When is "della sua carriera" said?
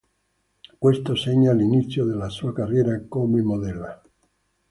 2.05-2.99